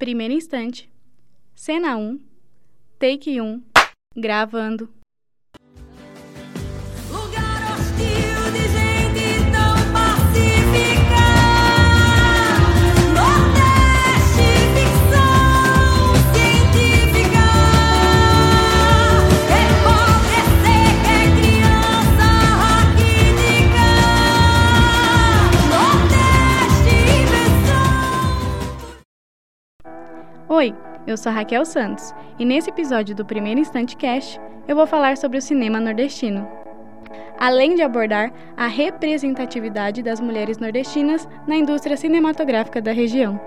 [0.00, 0.88] Primeiro instante.
[1.54, 2.18] Cena 1.
[2.98, 3.62] Take 1.
[4.16, 4.88] Gravando.
[30.52, 30.74] Oi,
[31.06, 35.38] eu sou Raquel Santos e nesse episódio do Primeiro Instante Cast eu vou falar sobre
[35.38, 36.44] o cinema nordestino.
[37.38, 43.40] Além de abordar a representatividade das mulheres nordestinas na indústria cinematográfica da região.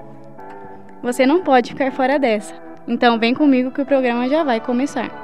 [1.01, 2.55] Você não pode ficar fora dessa,
[2.87, 5.22] então vem comigo que o programa já vai começar.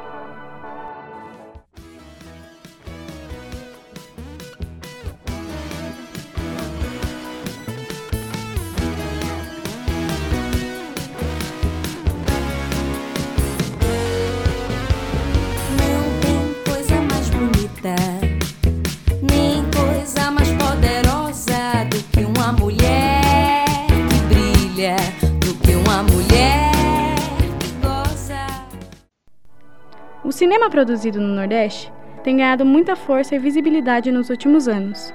[30.49, 35.13] Cinema produzido no Nordeste tem ganhado muita força e visibilidade nos últimos anos.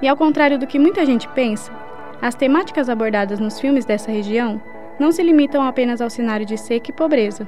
[0.00, 1.70] E ao contrário do que muita gente pensa,
[2.22, 4.58] as temáticas abordadas nos filmes dessa região
[4.98, 7.46] não se limitam apenas ao cenário de seca e pobreza.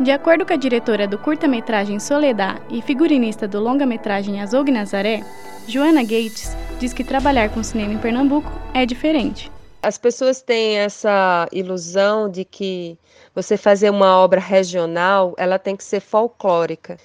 [0.00, 5.22] De acordo com a diretora do curta-metragem Soledad e figurinista do longa-metragem Azog Nazaré,
[5.68, 9.52] Joana Gates diz que trabalhar com cinema em Pernambuco é diferente.
[9.80, 12.98] As pessoas têm essa ilusão de que
[13.34, 16.98] você fazer uma obra regional, ela tem que ser folclórica.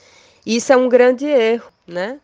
[0.45, 2.19] Isso é um grande erro, né?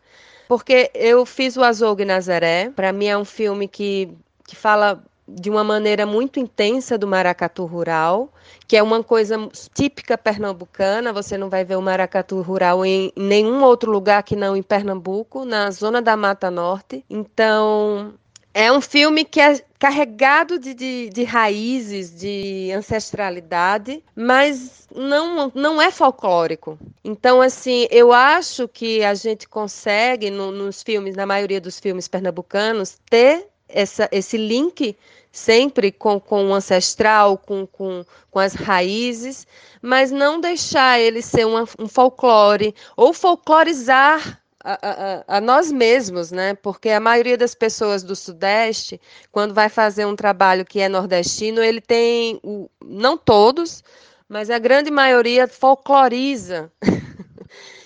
[0.47, 4.09] Porque eu fiz o Azog Nazaré, para mim é um filme que,
[4.47, 8.29] que fala de uma maneira muito intensa do maracatu rural,
[8.67, 9.37] que é uma coisa
[9.73, 14.55] típica pernambucana, você não vai ver o maracatu rural em nenhum outro lugar que não
[14.55, 17.05] em Pernambuco, na zona da Mata Norte.
[17.09, 18.13] Então,
[18.53, 25.81] é um filme que é carregado de, de, de raízes, de ancestralidade, mas não, não
[25.81, 26.77] é folclórico.
[27.03, 32.07] Então, assim, eu acho que a gente consegue, no- nos filmes, na maioria dos filmes
[32.07, 34.95] pernambucanos, ter essa, esse link
[35.31, 39.47] sempre com, com o ancestral, com, com, com as raízes,
[39.81, 46.53] mas não deixar ele ser uma- um folclore, ou folclorizar a, a- nós mesmos, né?
[46.55, 48.99] Porque a maioria das pessoas do Sudeste,
[49.31, 53.83] quando vai fazer um trabalho que é nordestino, ele tem, o, não todos,
[54.27, 56.71] mas a grande maioria folcloriza.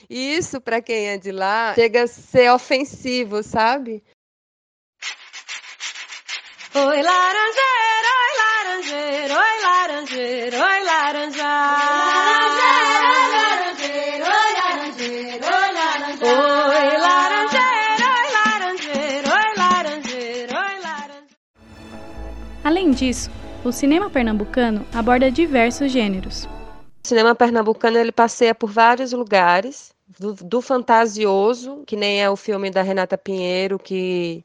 [0.09, 4.01] E isso, para quem é de lá, chega a ser ofensivo, sabe?
[6.73, 11.36] Oi, laranjeira, oi, laranjeira, oi, laranjeira, oi, laranja.
[22.87, 23.29] Além disso,
[23.65, 26.45] o cinema pernambucano aborda diversos gêneros.
[27.03, 32.37] O cinema pernambucano ele passeia por vários lugares, do, do fantasioso, que nem é o
[32.37, 34.41] filme da Renata Pinheiro, que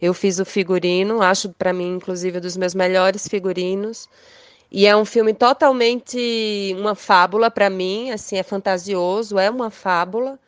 [0.00, 4.08] eu fiz o figurino, acho para mim, inclusive, um dos meus melhores figurinos.
[4.70, 10.38] E é um filme totalmente uma fábula para mim, assim, é fantasioso, é uma fábula,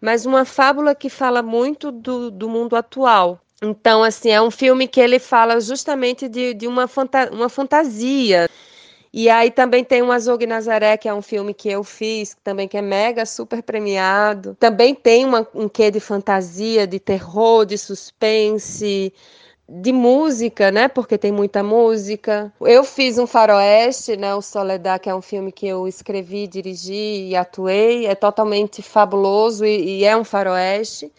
[0.00, 3.40] mas uma fábula que fala muito do, do mundo atual.
[3.64, 8.48] Então, assim, é um filme que ele fala justamente de, de uma, fanta uma fantasia.
[9.12, 12.68] E aí também tem o Azog Nazaré, que é um filme que eu fiz, também
[12.68, 14.54] que é mega super premiado.
[14.58, 19.14] Também tem uma, um quê de fantasia, de terror, de suspense,
[19.68, 20.88] de música, né?
[20.88, 22.52] Porque tem muita música.
[22.60, 24.34] Eu fiz um faroeste, né?
[24.34, 28.06] O Soledad, que é um filme que eu escrevi, dirigi e atuei.
[28.06, 31.10] É totalmente fabuloso e, e é um faroeste.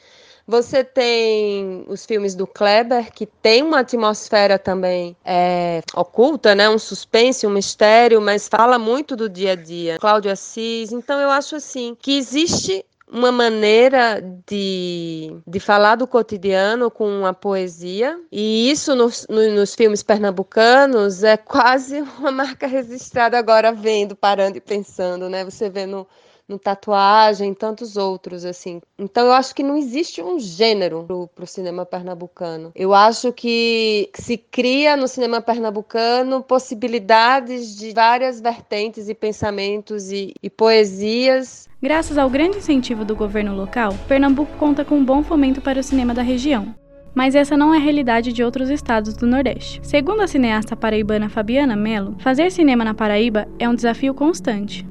[0.47, 6.69] Você tem os filmes do Kleber, que tem uma atmosfera também é, oculta, né?
[6.69, 9.97] Um suspense, um mistério, mas fala muito do dia a dia.
[10.00, 10.92] Cláudio Assis.
[10.92, 17.33] Então, eu acho assim que existe uma maneira de, de falar do cotidiano com a
[17.33, 24.15] poesia, e isso nos, no- nos filmes pernambucanos é quase uma marca registrada agora vendo,
[24.15, 25.44] parando e pensando, né?
[25.45, 26.06] Você vê no,
[26.47, 28.81] no tatuagem, tantos outros, assim.
[28.97, 32.71] Então eu acho que não existe um gênero pro, pro cinema pernambucano.
[32.75, 40.33] Eu acho que se cria no cinema pernambucano possibilidades de várias vertentes e pensamentos e,
[40.42, 41.68] e poesias.
[41.81, 45.83] Graças ao grande incentivo do governo local, Pernambuco conta com um bom fomento para o
[45.83, 46.74] cinema da região.
[47.13, 49.80] Mas essa não é a realidade de outros estados do Nordeste.
[49.83, 54.86] Segundo a cineasta paraibana Fabiana Mello, fazer cinema na Paraíba é um desafio constante.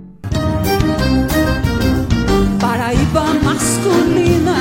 [2.95, 4.55] Paraíba masculina,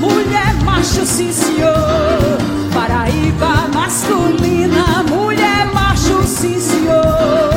[0.00, 2.36] mulher macho, sim senhor.
[2.74, 7.50] Paraíba masculina, mulher macho, sim senhor.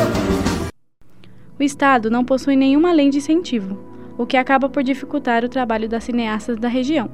[1.58, 3.78] O estado não possui nenhuma lei de incentivo,
[4.16, 7.10] o que acaba por dificultar o trabalho das cineastas da região.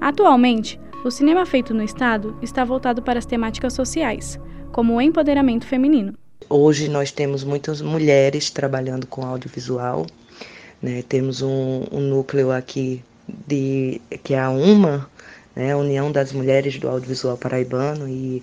[0.00, 4.38] Atualmente, o cinema feito no estado está voltado para as temáticas sociais,
[4.70, 6.14] como o empoderamento feminino.
[6.48, 10.06] Hoje nós temos muitas mulheres trabalhando com audiovisual,
[10.84, 11.02] né?
[11.08, 13.02] temos um, um núcleo aqui
[13.48, 15.08] de que é a UMA,
[15.56, 15.72] né?
[15.72, 18.42] a União das Mulheres do Audiovisual Paraibano, e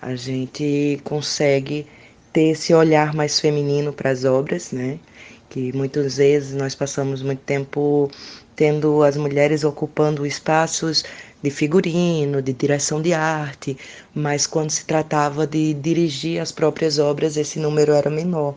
[0.00, 1.84] a gente consegue
[2.32, 5.00] ter esse olhar mais feminino para as obras, né?
[5.48, 8.08] Que muitas vezes nós passamos muito tempo
[8.54, 11.04] tendo as mulheres ocupando espaços
[11.42, 13.76] de figurino, de direção de arte,
[14.14, 18.54] mas quando se tratava de dirigir as próprias obras, esse número era menor.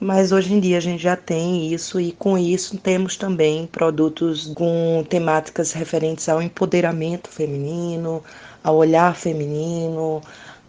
[0.00, 4.52] Mas hoje em dia a gente já tem isso e com isso temos também produtos
[4.54, 8.22] com temáticas referentes ao empoderamento feminino,
[8.62, 10.20] ao olhar feminino,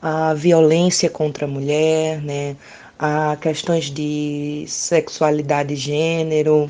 [0.01, 2.55] a violência contra a mulher, né,
[2.99, 6.67] a questões de sexualidade e gênero,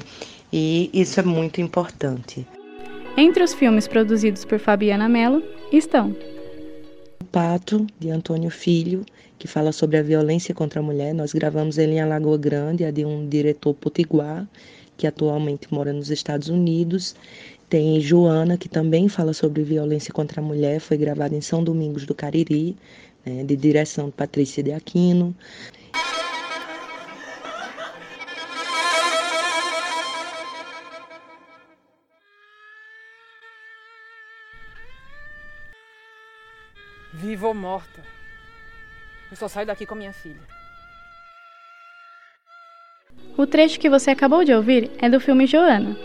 [0.51, 2.48] e isso é muito importante.
[3.18, 6.16] Entre os filmes produzidos por Fabiana Mello estão
[7.32, 9.06] Pato, de Antônio Filho,
[9.38, 11.14] que fala sobre a violência contra a mulher.
[11.14, 14.48] Nós gravamos ele em Alagoa Grande, é de um diretor potiguar,
[14.98, 17.16] que atualmente mora nos Estados Unidos.
[17.70, 22.06] Tem Joana, que também fala sobre violência contra a mulher, foi gravada em São Domingos
[22.06, 22.76] do Cariri,
[23.26, 25.36] né, de direção de Patrícia de Aquino.
[37.18, 38.02] Viva ou morta,
[39.32, 40.42] eu só saio daqui com minha filha.
[43.38, 45.96] O trecho que você acabou de ouvir é do filme Joana,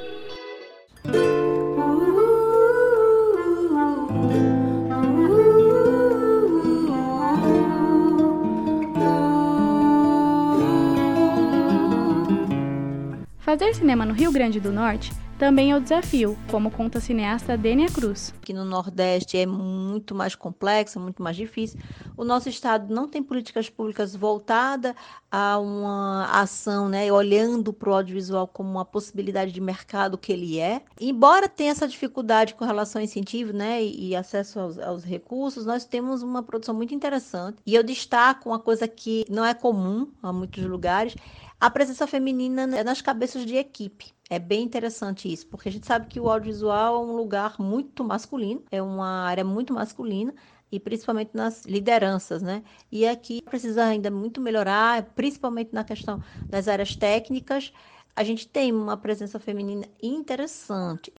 [13.41, 15.11] Fazer cinema no Rio Grande do Norte
[15.41, 18.35] também é o desafio, como conta a cineasta Dênia Cruz.
[18.43, 21.81] Aqui no Nordeste é muito mais complexo, muito mais difícil.
[22.15, 24.95] O nosso estado não tem políticas públicas voltadas
[25.31, 30.59] a uma ação, né, olhando para o audiovisual como uma possibilidade de mercado que ele
[30.59, 30.83] é.
[31.01, 35.87] Embora tenha essa dificuldade com relação ao incentivo, né, e, acesso aos, aos recursos, nós
[35.87, 37.57] temos uma produção muito interessante.
[37.65, 41.17] E eu destaco uma coisa que não é comum a muitos lugares,
[41.59, 44.13] a presença feminina nas cabeças de equipe.
[44.33, 48.05] É bem interessante isso, porque a gente sabe que o audiovisual é um lugar muito
[48.05, 50.33] masculino, é uma área muito masculina,
[50.71, 52.63] e principalmente nas lideranças, né?
[52.93, 57.73] E aqui precisa ainda muito melhorar, principalmente na questão das áreas técnicas.
[58.15, 61.13] A gente tem uma presença feminina interessante.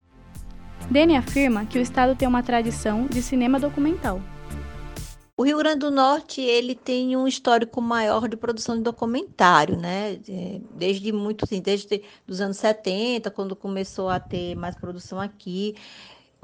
[0.90, 4.22] Dene afirma que o estado tem uma tradição de cinema documental.
[5.36, 10.20] O Rio Grande do Norte ele tem um histórico maior de produção de documentário, né?
[10.28, 15.74] É, desde muito, assim, desde os anos 70, quando começou a ter mais produção aqui.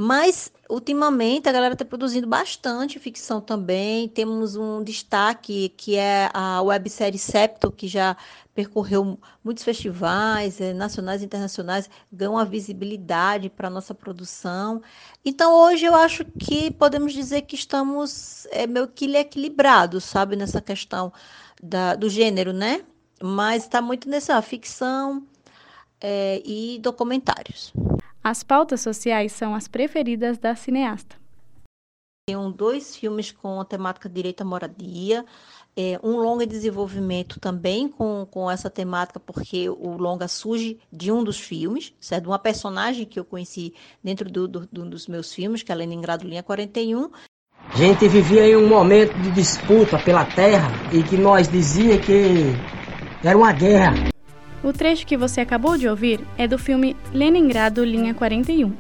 [0.01, 4.09] Mas, ultimamente, a galera está produzindo bastante ficção também.
[4.09, 8.17] Temos um destaque que é a websérie Septo, que já
[8.55, 14.81] percorreu muitos festivais é, nacionais e internacionais, ganhou uma visibilidade para a nossa produção.
[15.25, 20.61] Então, hoje eu acho que podemos dizer que estamos é, meio que equilibrados, sabe, nessa
[20.61, 21.13] questão
[21.61, 22.85] da, do gênero, né?
[23.21, 25.27] Mas está muito nessa ficção
[26.01, 27.73] é, e documentários.
[28.23, 31.17] As pautas sociais são as preferidas da cineasta.
[32.29, 35.25] Tenho dois filmes com a temática direito à moradia,
[35.75, 41.11] é, um longa de desenvolvimento também com, com essa temática, porque o longa surge de
[41.11, 42.25] um dos filmes, certo?
[42.25, 43.73] de uma personagem que eu conheci
[44.05, 47.11] dentro do, do, do, dos meus filmes, que é Leningrado Linha 41.
[47.73, 52.53] A gente vivia em um momento de disputa pela terra e que nós dizia que
[53.25, 54.09] era uma guerra.
[54.63, 58.77] O trecho que você acabou de ouvir é do filme Leningrado Linha 41.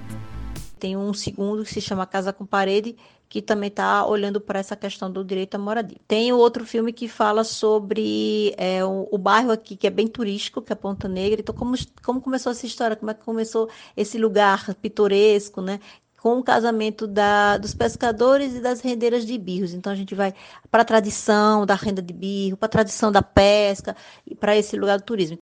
[0.76, 2.96] Tem um segundo que se chama Casa com Parede,
[3.28, 5.98] que também está olhando para essa questão do direito à moradia.
[6.08, 10.60] Tem outro filme que fala sobre é, o, o, bairro aqui, que é bem turístico,
[10.60, 11.40] que é Ponta Negra.
[11.40, 12.96] Então, como, como começou essa história?
[12.96, 15.78] Como é que começou esse lugar pitoresco, né?
[16.20, 19.72] com o casamento da, dos pescadores e das rendeiras de birros.
[19.72, 20.34] Então a gente vai
[20.68, 24.76] para a tradição da renda de birro, para a tradição da pesca e para esse
[24.76, 25.38] lugar do turismo.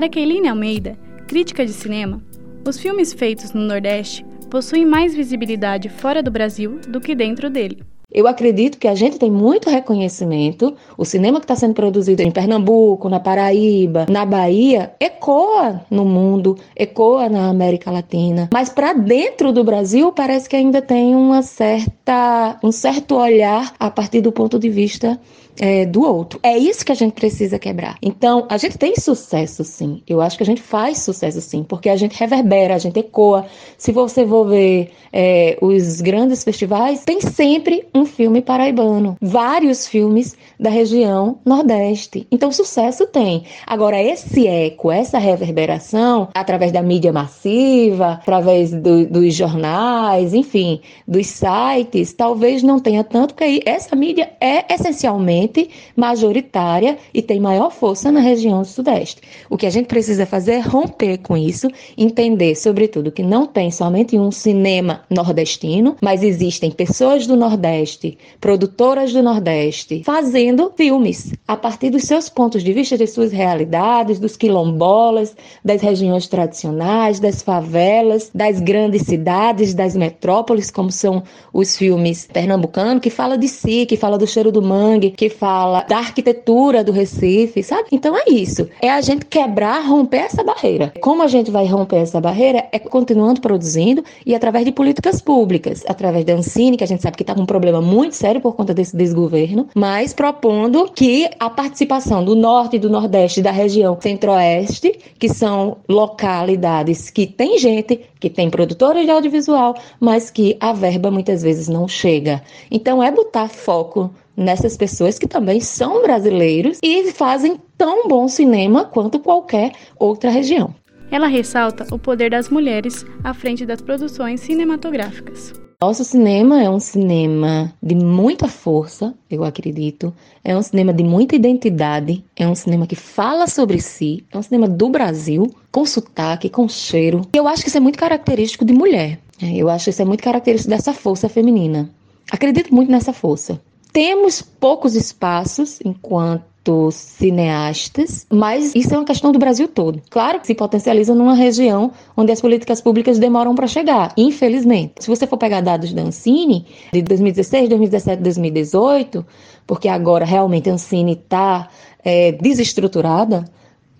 [0.00, 0.96] Para Keiline Almeida,
[1.28, 2.22] crítica de cinema,
[2.66, 7.82] os filmes feitos no Nordeste possuem mais visibilidade fora do Brasil do que dentro dele.
[8.10, 10.74] Eu acredito que a gente tem muito reconhecimento.
[10.96, 16.56] O cinema que está sendo produzido em Pernambuco, na Paraíba, na Bahia, ecoa no mundo,
[16.74, 18.48] ecoa na América Latina.
[18.52, 23.90] Mas para dentro do Brasil, parece que ainda tem uma certa, um certo olhar a
[23.90, 25.20] partir do ponto de vista
[25.60, 26.40] é, do outro.
[26.42, 27.98] É isso que a gente precisa quebrar.
[28.00, 30.02] Então, a gente tem sucesso sim.
[30.08, 33.44] Eu acho que a gente faz sucesso sim, porque a gente reverbera, a gente ecoa.
[33.76, 39.16] Se você for ver é, os grandes festivais, tem sempre um filme paraibano.
[39.20, 42.26] Vários filmes da região Nordeste.
[42.32, 43.44] Então, sucesso tem.
[43.66, 51.26] Agora, esse eco, essa reverberação, através da mídia massiva, através do, dos jornais, enfim, dos
[51.26, 55.49] sites, talvez não tenha tanto, porque essa mídia é essencialmente
[55.96, 59.22] majoritária e tem maior força na região sudeste.
[59.48, 63.70] O que a gente precisa fazer é romper com isso, entender, sobretudo, que não tem
[63.70, 71.56] somente um cinema nordestino, mas existem pessoas do Nordeste, produtoras do Nordeste, fazendo filmes a
[71.56, 77.42] partir dos seus pontos de vista, de suas realidades, dos quilombolas, das regiões tradicionais, das
[77.42, 83.86] favelas, das grandes cidades, das metrópoles, como são os filmes pernambucanos, que fala de si,
[83.86, 87.88] que fala do cheiro do mangue, que fala da arquitetura do Recife, sabe?
[87.90, 88.68] Então é isso.
[88.82, 90.92] É a gente quebrar, romper essa barreira.
[91.00, 92.68] Como a gente vai romper essa barreira?
[92.70, 97.16] É continuando produzindo e através de políticas públicas, através da Ancine, que a gente sabe
[97.16, 101.48] que está com um problema muito sério por conta desse desgoverno, mas propondo que a
[101.48, 107.98] participação do norte e do nordeste da região centro-oeste, que são localidades que tem gente,
[108.20, 112.42] que tem produtores de audiovisual, mas que a verba muitas vezes não chega.
[112.70, 118.84] Então é botar foco nessas pessoas que também são brasileiros e fazem tão bom cinema
[118.84, 120.74] quanto qualquer outra região.
[121.10, 125.52] Ela ressalta o poder das mulheres à frente das produções cinematográficas.
[125.82, 130.14] Nosso cinema é um cinema de muita força, eu acredito.
[130.44, 132.22] É um cinema de muita identidade.
[132.36, 134.24] É um cinema que fala sobre si.
[134.30, 137.22] É um cinema do Brasil, com sotaque, com cheiro.
[137.32, 139.18] Eu acho que isso é muito característico de mulher.
[139.42, 141.88] Eu acho que isso é muito característico dessa força feminina.
[142.30, 143.58] Acredito muito nessa força.
[143.92, 150.00] Temos poucos espaços enquanto cineastas, mas isso é uma questão do Brasil todo.
[150.10, 154.94] Claro que se potencializa numa região onde as políticas públicas demoram para chegar, infelizmente.
[155.00, 159.26] Se você for pegar dados da Ancine, de 2016, 2017, 2018,
[159.66, 161.68] porque agora realmente a Ancine está
[162.04, 163.44] é, desestruturada,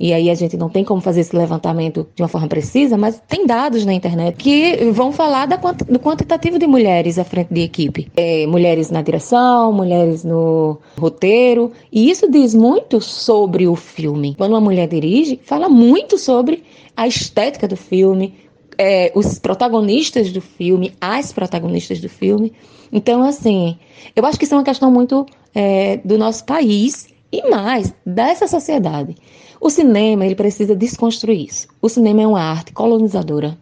[0.00, 3.22] e aí a gente não tem como fazer esse levantamento de uma forma precisa, mas
[3.28, 7.60] tem dados na internet que vão falar da, do quantitativo de mulheres à frente de
[7.60, 8.10] equipe.
[8.16, 14.34] É, mulheres na direção, mulheres no roteiro, e isso diz muito sobre o filme.
[14.36, 16.64] Quando uma mulher dirige, fala muito sobre
[16.96, 18.32] a estética do filme,
[18.78, 22.54] é, os protagonistas do filme, as protagonistas do filme.
[22.90, 23.76] Então, assim,
[24.16, 28.48] eu acho que isso é uma questão muito é, do nosso país e mais dessa
[28.48, 29.14] sociedade.
[29.60, 31.68] O cinema, ele precisa desconstruir isso.
[31.82, 33.58] O cinema é uma arte colonizadora,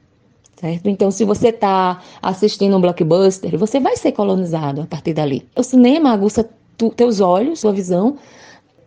[0.57, 0.89] certo?
[0.89, 5.45] Então, se você está assistindo um blockbuster, você vai ser colonizado a partir dali.
[5.57, 8.17] O cinema aguça tu, teus olhos, sua visão,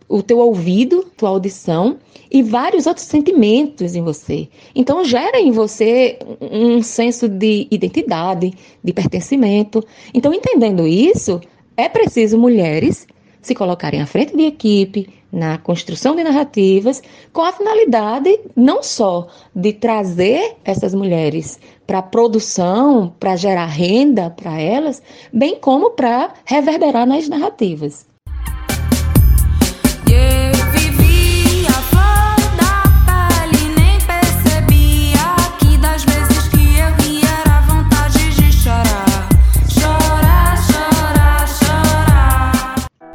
[0.08, 1.98] o teu ouvido, tua audição
[2.30, 4.48] e vários outros sentimentos em você.
[4.74, 8.52] Então gera em você um senso de identidade,
[8.82, 9.84] de pertencimento.
[10.12, 11.40] Então entendendo isso,
[11.76, 13.06] é preciso mulheres
[13.40, 19.26] se colocarem à frente de equipe, na construção de narrativas, com a finalidade não só
[19.56, 26.34] de trazer essas mulheres para a produção, para gerar renda para elas, bem como para
[26.44, 28.06] reverberar nas narrativas.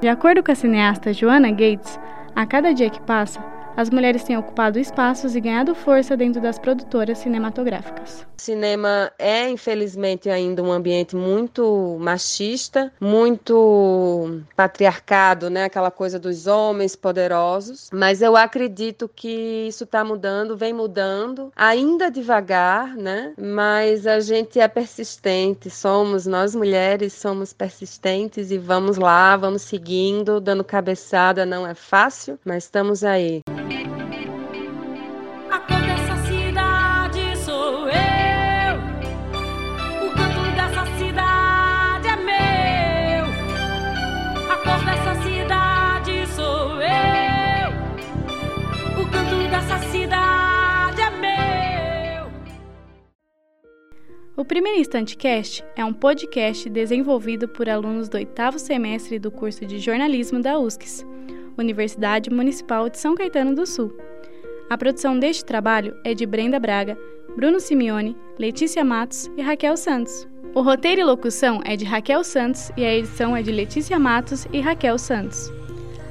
[0.08, 2.00] De acordo com a cineasta Joanna Gates,
[2.38, 3.44] a cada dia que passa,
[3.76, 8.28] as mulheres têm ocupado espaços e ganhado força dentro das produtoras cinematográficas.
[8.38, 15.66] Cinema é, infelizmente, ainda um ambiente muito machista, muito patriarcado, né?
[15.66, 17.90] Aquela coisa dos homens poderosos.
[17.92, 23.34] Mas eu acredito que isso está mudando, vem mudando, ainda devagar, né?
[23.38, 30.40] Mas a gente é persistente, somos, nós mulheres somos persistentes e vamos lá, vamos seguindo,
[30.40, 33.42] dando cabeçada, não é fácil, mas estamos aí.
[54.48, 59.78] Primeiro Instante Cast é um podcast desenvolvido por alunos do oitavo semestre do curso de
[59.78, 61.06] jornalismo da USCS,
[61.58, 63.94] Universidade Municipal de São Caetano do Sul.
[64.70, 66.98] A produção deste trabalho é de Brenda Braga,
[67.36, 70.26] Bruno Simeone, Letícia Matos e Raquel Santos.
[70.56, 74.48] O roteiro e locução é de Raquel Santos e a edição é de Letícia Matos
[74.54, 75.52] e Raquel Santos.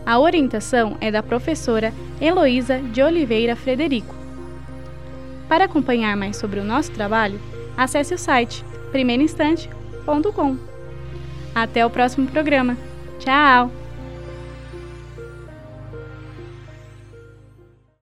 [0.04, 1.90] A orientação é da professora
[2.20, 4.14] Heloísa de Oliveira Frederico.
[5.48, 7.40] Para acompanhar mais sobre o nosso trabalho,
[7.76, 10.56] acesse o site primeiroinstante.com.
[11.54, 12.76] Até o próximo programa.
[13.18, 13.71] Tchau!